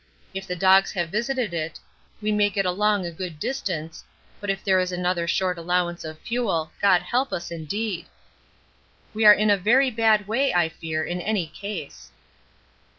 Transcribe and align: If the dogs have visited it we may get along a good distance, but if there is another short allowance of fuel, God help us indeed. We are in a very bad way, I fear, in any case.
If 0.33 0.47
the 0.47 0.55
dogs 0.55 0.93
have 0.93 1.09
visited 1.11 1.53
it 1.53 1.79
we 2.23 2.31
may 2.31 2.49
get 2.49 2.65
along 2.65 3.05
a 3.05 3.11
good 3.11 3.39
distance, 3.39 4.03
but 4.39 4.49
if 4.49 4.63
there 4.63 4.79
is 4.79 4.91
another 4.91 5.27
short 5.27 5.59
allowance 5.59 6.03
of 6.03 6.17
fuel, 6.17 6.71
God 6.81 7.03
help 7.03 7.31
us 7.31 7.51
indeed. 7.51 8.07
We 9.13 9.25
are 9.25 9.31
in 9.35 9.51
a 9.51 9.57
very 9.57 9.91
bad 9.91 10.27
way, 10.27 10.55
I 10.55 10.69
fear, 10.69 11.03
in 11.03 11.21
any 11.21 11.45
case. 11.45 12.11